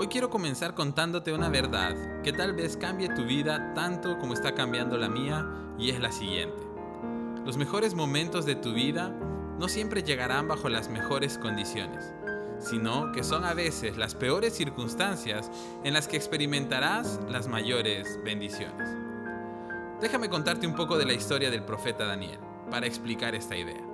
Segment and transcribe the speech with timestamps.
[0.00, 4.54] Hoy quiero comenzar contándote una verdad que tal vez cambie tu vida tanto como está
[4.54, 5.44] cambiando la mía
[5.76, 6.62] y es la siguiente.
[7.44, 9.08] Los mejores momentos de tu vida
[9.58, 12.14] no siempre llegarán bajo las mejores condiciones,
[12.60, 15.50] sino que son a veces las peores circunstancias
[15.82, 18.88] en las que experimentarás las mayores bendiciones.
[20.00, 22.38] Déjame contarte un poco de la historia del profeta Daniel
[22.70, 23.84] para explicar esta idea.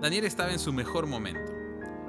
[0.00, 1.55] Daniel estaba en su mejor momento.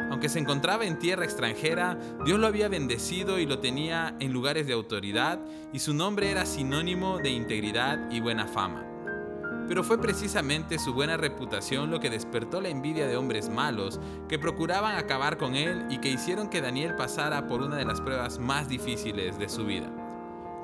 [0.09, 4.67] Aunque se encontraba en tierra extranjera, Dios lo había bendecido y lo tenía en lugares
[4.67, 5.39] de autoridad
[5.73, 8.85] y su nombre era sinónimo de integridad y buena fama.
[9.67, 14.39] Pero fue precisamente su buena reputación lo que despertó la envidia de hombres malos que
[14.39, 18.39] procuraban acabar con él y que hicieron que Daniel pasara por una de las pruebas
[18.39, 19.91] más difíciles de su vida.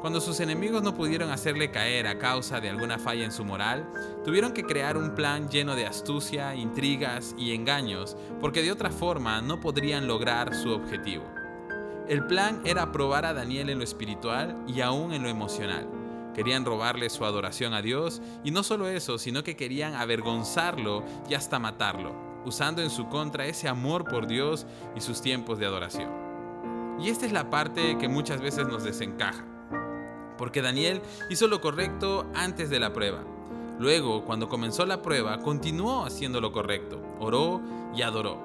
[0.03, 3.90] Cuando sus enemigos no pudieron hacerle caer a causa de alguna falla en su moral,
[4.26, 9.41] tuvieron que crear un plan lleno de astucia, intrigas y engaños, porque de otra forma
[9.41, 11.24] no podrían lograr su objetivo.
[12.09, 15.87] El plan era probar a Daniel en lo espiritual y aún en lo emocional.
[16.35, 21.35] Querían robarle su adoración a Dios y no solo eso, sino que querían avergonzarlo y
[21.35, 24.65] hasta matarlo, usando en su contra ese amor por Dios
[24.98, 26.12] y sus tiempos de adoración.
[26.99, 29.52] Y esta es la parte que muchas veces nos desencaja
[30.44, 33.24] porque Daniel hizo lo correcto antes de la prueba.
[33.80, 37.62] Luego, cuando comenzó la prueba, continuó haciendo lo correcto, oró
[37.96, 38.41] y adoró.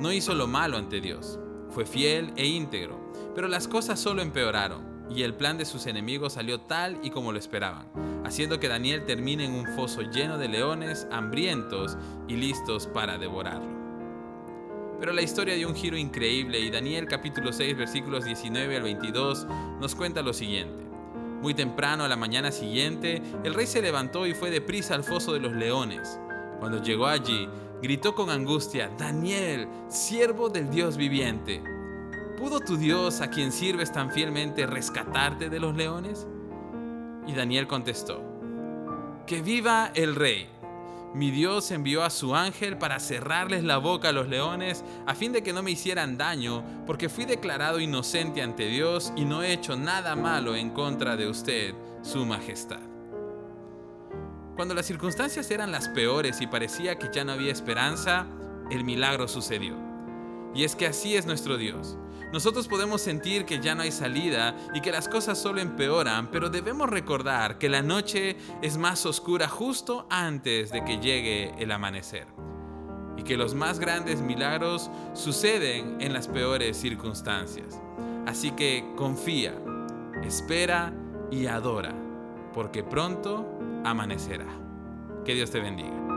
[0.00, 4.82] No hizo lo malo ante Dios, fue fiel e íntegro, pero las cosas solo empeoraron
[5.10, 7.86] y el plan de sus enemigos salió tal y como lo esperaban,
[8.24, 11.98] haciendo que Daniel termine en un foso lleno de leones hambrientos
[12.28, 13.76] y listos para devorarlo.
[14.98, 19.46] Pero la historia dio un giro increíble y Daniel capítulo 6 versículos 19 al 22
[19.78, 20.86] nos cuenta lo siguiente.
[21.42, 25.32] Muy temprano a la mañana siguiente, el rey se levantó y fue deprisa al foso
[25.32, 26.18] de los leones.
[26.58, 27.48] Cuando llegó allí,
[27.82, 31.62] gritó con angustia, Daniel, siervo del Dios viviente,
[32.38, 36.26] ¿pudo tu Dios, a quien sirves tan fielmente, rescatarte de los leones?
[37.26, 38.22] Y Daniel contestó,
[39.26, 40.48] Que viva el rey.
[41.14, 45.32] Mi Dios envió a su ángel para cerrarles la boca a los leones a fin
[45.32, 49.52] de que no me hicieran daño, porque fui declarado inocente ante Dios y no he
[49.52, 52.80] hecho nada malo en contra de usted, su majestad.
[54.56, 58.26] Cuando las circunstancias eran las peores y parecía que ya no había esperanza,
[58.70, 59.76] el milagro sucedió.
[60.54, 61.98] Y es que así es nuestro Dios.
[62.32, 66.50] Nosotros podemos sentir que ya no hay salida y que las cosas solo empeoran, pero
[66.50, 72.26] debemos recordar que la noche es más oscura justo antes de que llegue el amanecer.
[73.16, 77.80] Y que los más grandes milagros suceden en las peores circunstancias.
[78.26, 79.54] Así que confía,
[80.24, 80.92] espera
[81.30, 81.94] y adora,
[82.52, 83.46] porque pronto
[83.84, 84.46] amanecerá.
[85.24, 86.15] Que Dios te bendiga.